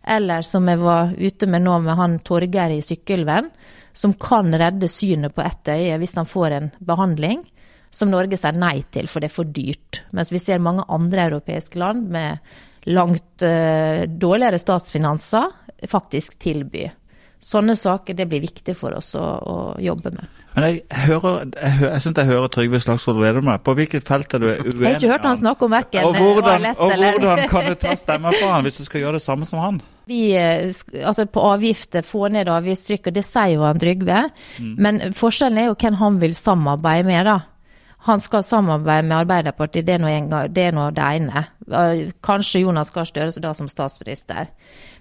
[0.02, 3.50] Eller som jeg var ute med nå med han Torgeir i Sykkylven,
[3.92, 7.42] som kan redde synet på ett øye hvis han får en behandling,
[7.92, 10.00] som Norge sier nei til, for det er for dyrt.
[10.16, 12.40] Mens vi ser mange andre europeiske land med
[12.88, 15.52] langt uh, dårligere statsfinanser
[15.90, 16.88] faktisk tilby.
[17.42, 20.42] Sånne saker det blir viktig for oss å, å jobbe med.
[20.54, 24.36] Men jeg, hører, jeg, hører, jeg synes jeg hører Trygve Slagsvold Vedum På hvilket felt
[24.36, 24.68] er du uenig?
[24.68, 27.96] Jeg har ikke hørt han snakke om verken og hvordan, Og hvordan kan du ta
[27.98, 29.82] stemmer på han hvis du skal gjøre det samme som han?
[30.12, 30.68] Vi, eh,
[31.06, 34.26] altså På avgifter, få ned avgiftstrykket, det sier jo han Trygve.
[34.60, 34.74] Mm.
[34.76, 37.38] Men forskjellen er jo hvem han vil samarbeide med, da.
[38.02, 41.44] Han skal samarbeide med Arbeiderpartiet, det er nå det, det ene.
[42.24, 44.50] Kanskje Jonas Gahr Støre da som statsminister.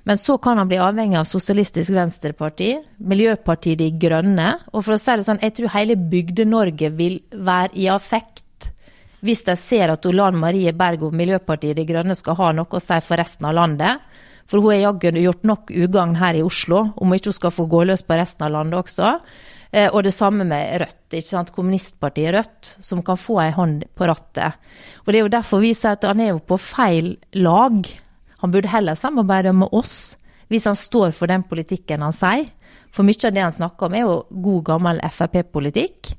[0.06, 2.76] Men så kan han bli avhengig av Sosialistisk Venstreparti,
[3.10, 4.54] Miljøpartiet De Grønne.
[4.74, 8.45] Og for å si det sånn, jeg tror hele Bygde-Norge vil være i affekt
[9.21, 12.82] hvis de ser at Olan Marie Berg og Miljøpartiet De Grønne skal ha noe å
[12.82, 14.02] si for resten av landet.
[14.52, 17.70] For hun har jaggu gjort nok ugagn her i Oslo, om ikke hun skal få
[17.72, 19.14] gå løs på resten av landet også.
[19.72, 21.54] Eh, og det samme med Rødt, ikke sant?
[21.56, 24.60] kommunistpartiet Rødt, som kan få ei hånd på rattet.
[25.06, 27.88] Og Det er jo derfor vi sier at han er jo på feil lag.
[28.44, 30.18] Han burde heller samarbeide med oss,
[30.52, 32.50] hvis han står for den politikken han sier.
[32.92, 36.12] For mye av det han snakker om, er jo god, gammel Frp-politikk.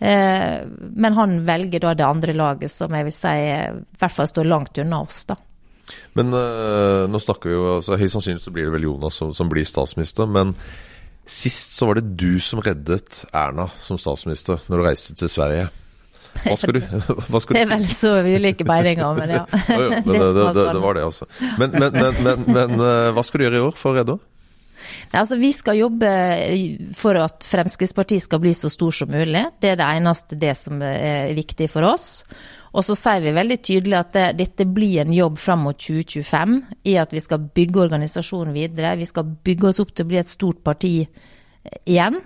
[0.00, 3.54] Eh, men han velger da det andre laget, som jeg vil si i
[4.00, 5.38] hvert fall står langt unna oss, da.
[6.18, 9.34] Men uh, nå snakker vi jo altså, Høyst sannsynlig så blir det vel Jonas som,
[9.36, 10.30] som, blir statsminister.
[10.30, 10.54] Men
[11.30, 15.68] sist så var det du som reddet Erna som statsminister når du reiste til Sverige.
[16.40, 16.80] Hva skal du,
[17.30, 17.58] hva skal du?
[17.58, 19.44] Det er vel så ulike beininger, men ja.
[19.72, 21.26] ja, ja men det, det, det, var det, altså.
[21.58, 24.26] Men, men, men, men, eh, hva skal du gjøre i år for å redde henne?
[25.10, 26.08] Altså, vi skal jobbe
[26.98, 29.42] for at Fremskrittspartiet skal bli så stor som mulig.
[29.62, 32.22] Det er det eneste det som er viktig for oss.
[32.70, 36.58] Og så sier vi veldig tydelig at det, dette blir en jobb fram mot 2025
[36.90, 38.94] i at vi skal bygge organisasjonen videre.
[39.00, 42.20] Vi skal bygge oss opp til å bli et stort parti igjen.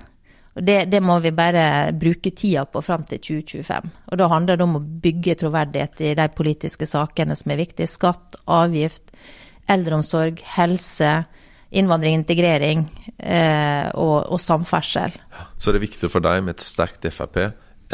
[0.55, 3.89] Det, det, må vi bare bruke tida på fram til 2025.
[4.13, 7.91] Og Da handler det om å bygge troverdighet i de politiske sakene som er viktige.
[7.91, 9.17] Skatt, avgift,
[9.67, 11.17] eldreomsorg, helse,
[11.75, 12.85] innvandring, integrering
[13.19, 15.17] eh, og, og samferdsel.
[15.59, 17.41] Så det er viktig for deg med et sterkt Frp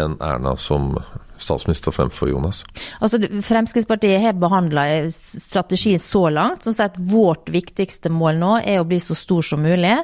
[0.00, 0.92] enn Erna som
[1.40, 2.62] statsminister fremfor Jonas?
[3.00, 6.62] Altså, Fremskrittspartiet har behandla strategien så langt.
[6.64, 9.96] som sier at Vårt viktigste mål nå er å bli så stor som mulig.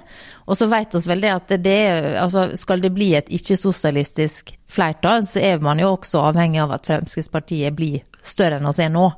[0.46, 1.78] Og så vet vi vel det at det,
[2.20, 6.88] altså, skal det bli et ikke-sosialistisk flertall, så er man jo også avhengig av at
[6.88, 9.08] Fremskrittspartiet blir større enn oss er nå.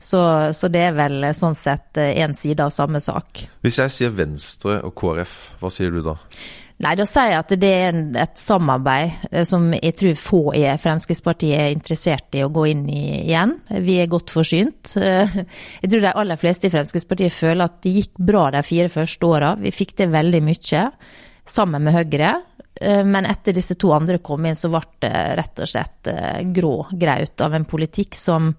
[0.00, 0.20] Så,
[0.56, 3.46] så det er vel sånn sett én side av samme sak.
[3.64, 6.18] Hvis jeg sier Venstre og KrF, hva sier du da?
[6.82, 10.64] Nei, da sier jeg at det er et samarbeid eh, som jeg tror få i
[10.82, 13.54] Fremskrittspartiet er interessert i å gå inn i igjen.
[13.84, 14.96] Vi er godt forsynt.
[14.98, 15.36] Eh,
[15.84, 19.30] jeg tror de aller fleste i Fremskrittspartiet føler at det gikk bra de fire første
[19.30, 19.52] åra.
[19.60, 20.82] Vi fikk til veldig mye
[21.46, 22.32] sammen med Høyre.
[22.82, 26.10] Eh, men etter disse to andre kom inn, så ble det rett og slett
[26.58, 28.50] grå graut av en politikk som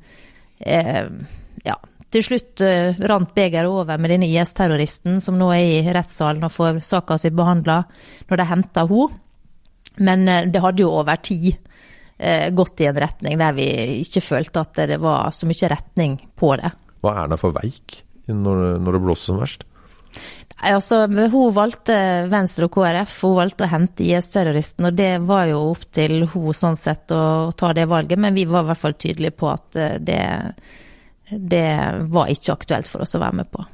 [0.55, 1.73] ja,
[2.15, 6.53] til slutt uh, rant begeret over med denne IS-terroristen som nå er i rettssalen og
[6.53, 7.81] får saka si behandla
[8.29, 9.21] når de henta henne.
[10.05, 13.67] Men uh, det hadde jo over tid uh, gått i en retning der vi
[13.99, 16.71] ikke følte at det var så mye retning på det.
[17.03, 18.01] Hva er det for veik
[18.31, 19.67] når, når det blåser som verst?
[20.65, 21.95] Altså, hun valgte
[22.31, 24.87] Venstre og KrF, hun valgte å hente IS-terroristen.
[24.87, 28.47] og Det var jo opp til hun sånn sett å ta det valget, men vi
[28.47, 30.21] var i hvert fall tydelige på at det
[31.29, 31.69] det
[32.11, 33.65] var ikke aktuelt for oss å være med på.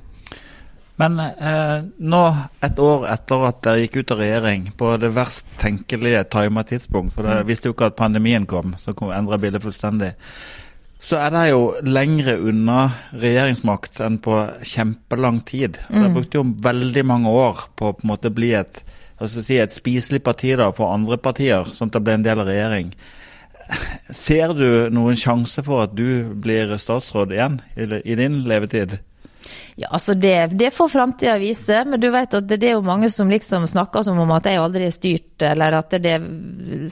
[1.01, 2.21] Men eh, nå,
[2.61, 7.15] et år etter at dere gikk ut av regjering, på det verst tenkelige tima tidspunkt,
[7.15, 7.49] for dere mm.
[7.49, 10.11] visste jo ikke at pandemien kom, som endra bildet fullstendig,
[11.01, 12.83] så er det jo lengre unna
[13.17, 15.79] regjeringsmakt enn på kjempelang tid.
[15.89, 15.95] Mm.
[15.95, 18.83] Dere brukte jo veldig mange år på å på en måte bli et,
[19.25, 22.51] si, et spiselig parti da, på andre partier, sånn at det ble en del av
[22.51, 22.93] regjering.
[24.11, 28.99] Ser du noen sjanse for at du blir statsråd igjen i, din levetid?
[29.79, 32.83] Ja, altså det, det får framtida vise, men du vet at det, det, er jo
[32.85, 36.27] mange som liksom snakker som om at jeg aldri er styrt, eller at det er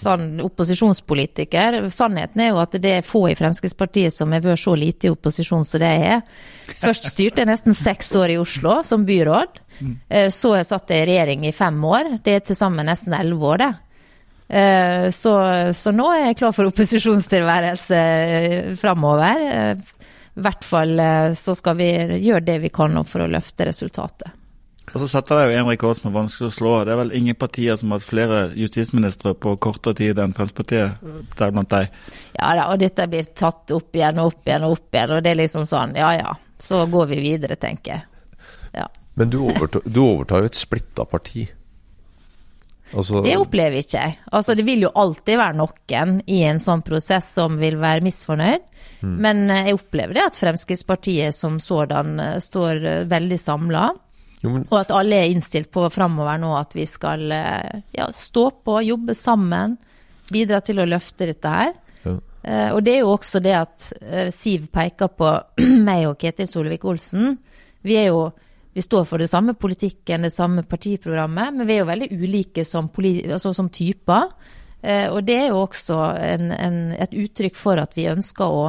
[0.01, 1.81] sånn opposisjonspolitiker.
[1.93, 5.13] Sannheten er jo at det er få i Fremskrittspartiet som har vært så lite i
[5.13, 6.23] opposisjon som det jeg er.
[6.79, 9.61] Først styrte jeg nesten seks år i Oslo som byråd.
[10.07, 12.15] Eh, så jeg satt jeg i regjering i fem år.
[12.23, 13.71] Det er til sammen nesten elleve år, det.
[14.49, 15.33] Eh, så,
[15.77, 19.45] så, nå er jeg klar for opposisjonstilværelse eh, framover.
[19.77, 21.89] I hvert fall eh, så skal vi
[22.25, 24.33] gjøre det vi kan for å løfte resultatet.
[24.89, 26.71] Og så setter de jo en rekord som er vanskelig å slå.
[26.87, 31.03] Det er vel ingen partier som har hatt flere justisministre på kortere tid enn Fremskrittspartiet,
[31.37, 31.91] deriblant deg.
[32.39, 35.21] Ja da, og dette blir tatt opp igjen og opp igjen og opp igjen, og
[35.25, 36.33] det er liksom sånn, ja ja.
[36.59, 38.41] Så går vi videre, tenker jeg.
[38.81, 38.89] Ja.
[39.19, 41.45] Men du overtar, du overtar jo et splitta parti.
[42.97, 44.17] Altså, det opplever ikke jeg.
[44.33, 48.65] Altså, det vil jo alltid være noen i en sånn prosess som vil være misfornøyd.
[49.01, 49.15] Mm.
[49.23, 53.89] Men eh, jeg opplever det at Fremskrittspartiet som sådan eh, står eh, veldig samla.
[54.39, 59.11] Og at alle er innstilt på framover nå at vi skal ja, stå på, jobbe
[59.17, 59.73] sammen.
[60.31, 61.73] Bidra til å løfte dette her.
[62.05, 62.13] Ja.
[62.39, 65.33] Uh, og det er jo også det at uh, Siv peker på
[65.89, 67.33] meg og Ketil Solvik-Olsen.
[67.83, 68.29] Vi er jo
[68.73, 72.65] vi står for det samme politikken, det samme partiprogrammet, men vi er jo veldig ulike
[72.67, 74.29] som, altså som typer.
[74.81, 78.67] Eh, og det er jo også en, en, et uttrykk for at vi ønsker å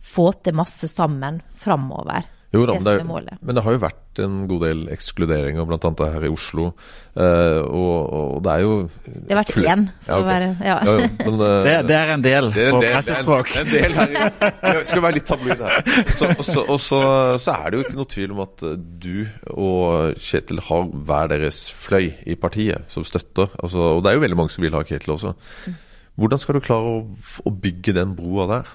[0.00, 2.28] få til masse sammen framover.
[2.54, 6.08] Jo da, det men, det, men det har jo vært en god del ekskluderinger, bl.a.
[6.14, 6.70] her i Oslo.
[7.10, 10.22] Uh, og, og, det er jo Det har vært én, for ja, okay.
[10.22, 10.76] å være ja.
[10.86, 13.52] ja, ja men, uh, det, det, er en del det, på pressespråk.
[13.58, 14.80] En, en, del her.
[14.86, 15.90] Skal være litt tabloid her.
[16.14, 17.02] Så, og, så, og så,
[17.42, 19.16] så, er det jo ikke noe tvil om at eh, du
[19.50, 23.50] og Kjetil har hver deres fløy i partiet som støtter.
[23.58, 25.34] Altså, og det er jo veldig mange som vil ha Kjetil også.
[25.66, 25.78] Mm.
[26.20, 27.02] Hvordan skal du klare å,
[27.48, 28.72] å bygge den broa der?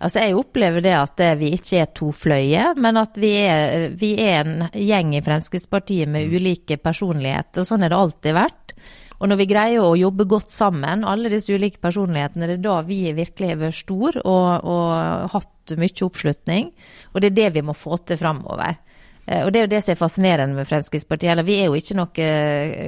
[0.00, 4.14] Altså Jeg opplever det at vi ikke er to fløyer, men at vi er, vi
[4.22, 7.62] er en gjeng i Fremskrittspartiet med ulike personligheter.
[7.62, 8.74] og Sånn har det alltid vært.
[9.18, 12.76] Og når vi greier å jobbe godt sammen, alle disse ulike personlighetene, det er da
[12.86, 16.68] vi virkelig har vært store og, og hatt mye oppslutning.
[17.12, 18.78] Og det er det vi må få til framover.
[19.26, 21.32] Eh, og det er jo det som er fascinerende med Fremskrittspartiet.
[21.34, 22.28] Eller vi er jo ikke noe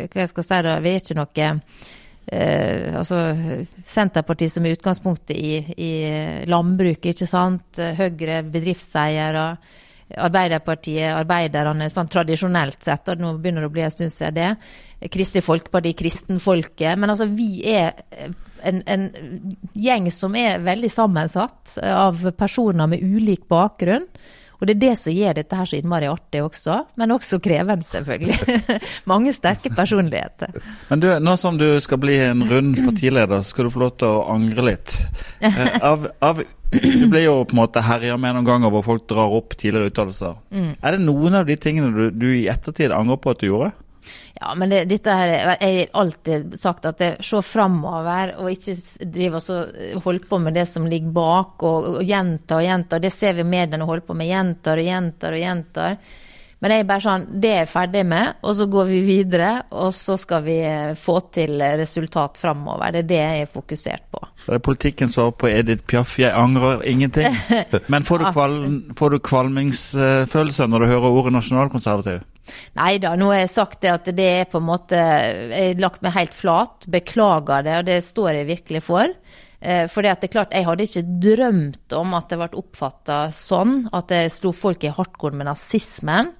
[0.06, 1.50] Hva jeg skal si da, vi er ikke noe
[2.32, 3.20] eh, altså
[3.84, 5.92] Senterpartiet som er utgangspunktet i, i
[6.50, 7.80] landbruket, ikke sant.
[7.98, 9.46] Høyre bedriftseiere.
[10.10, 15.10] Arbeiderpartiet, arbeiderne sånn tradisjonelt sett, og nå begynner det å bli en stund siden det.
[15.14, 16.98] Kristelig Folkeparti, Kristenfolket.
[16.98, 17.94] Men altså, vi er
[18.66, 19.06] en, en,
[19.78, 24.08] gjeng som er veldig sammensatt av personer med ulik bakgrunn.
[24.60, 27.86] Og det er det som gjør dette her så innmari artig også, men også krevende,
[27.86, 28.78] selvfølgelig.
[29.10, 30.52] Mange sterke personligheter.
[30.90, 34.12] Men du, nå som du skal bli en rund partileder, skal du få lov til
[34.12, 34.96] å angre litt.
[35.50, 39.06] Eh, av, av, du blir jo på en måte herja med noen ganger hvor folk
[39.10, 40.36] drar opp tidligere uttalelser.
[40.52, 40.68] Mm.
[40.76, 43.70] Er det noen av de tingene du, du i ettertid angrer på at du gjorde?
[44.40, 48.76] Ja, men det, dette her Jeg har alltid sagt at det, se framover, og ikke
[49.04, 53.02] drive og holde på med det som ligger bak, og, og gjenta og gjenta.
[53.02, 54.30] Det ser vi mediene holder på med.
[54.30, 55.96] Gjentar og gjentar og gjentar.
[56.60, 59.50] Men jeg er bare sånn, det er jeg ferdig med, og så går vi videre.
[59.80, 62.92] Og så skal vi eh, få til resultat framover.
[62.92, 64.20] Det er det jeg er fokusert på.
[64.44, 67.32] Så er politikken svar på Edith Piaf, jeg angrer ingenting.
[67.92, 68.58] Men får du, kval,
[68.98, 72.26] får du kvalmingsfølelse når du hører ordet nasjonalkonservativ?
[72.76, 75.82] Nei da, nå har jeg sagt det at det er på en måte Jeg har
[75.84, 76.88] lagt meg helt flat.
[76.90, 79.14] Beklager det, og det står jeg virkelig for.
[79.60, 83.82] Fordi for det er klart, jeg hadde ikke drømt om at det ble oppfatta sånn,
[83.92, 86.30] at jeg slo folk i hardcore med nazismen.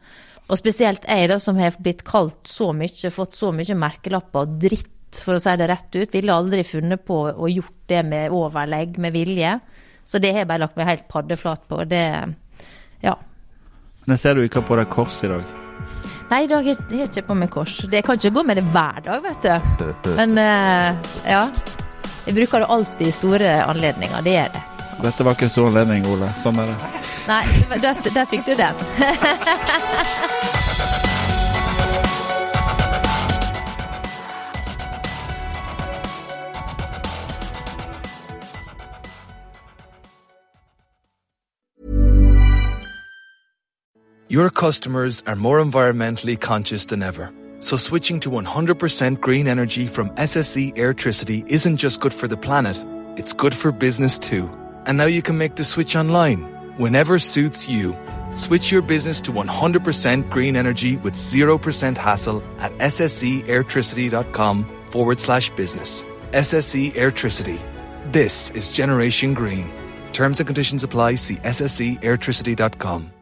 [0.51, 4.57] Og spesielt jeg, da, som har blitt kalt så mye, fått så mye merkelapper og
[4.63, 4.91] dritt,
[5.23, 8.99] for å si det rett ut, ville aldri funnet på å gjort det med overlegg,
[9.03, 9.57] med vilje.
[10.07, 11.85] Så det har jeg bare lagt meg helt paddeflat på.
[11.87, 12.05] Det
[13.03, 13.15] Ja.
[14.07, 15.45] Men jeg ser du ikke har på deg kors i dag.
[16.31, 17.77] Nei, i dag har jeg ikke på meg kors.
[17.91, 19.47] Jeg kan ikke gå med det hver dag, vet
[20.03, 20.11] du.
[20.19, 20.95] Men uh,
[21.27, 21.45] ja.
[22.27, 24.23] Jeg bruker det alltid i store anledninger.
[24.23, 24.67] Det gjør jeg.
[25.01, 26.31] Dette var ikke en stor anledning, Ole.
[26.43, 27.00] Sånn er det.
[27.31, 27.45] Nei,
[27.81, 28.75] der, der fikk du den.
[44.29, 47.33] Your customers are more environmentally conscious than ever.
[47.61, 52.85] So switching to 100% green energy from SSE Airtricity isn't just good for the planet,
[53.17, 54.51] it's good for business too.
[54.87, 57.95] And now you can make the switch online, whenever suits you.
[58.35, 66.05] Switch your business to 100% green energy with 0% hassle at ssceairtricity.com forward slash business.
[66.33, 67.61] SSE Airtricity.
[68.13, 69.71] This is Generation Green.
[70.13, 71.17] Terms and conditions apply.
[71.17, 73.20] See ssceairtricity.com.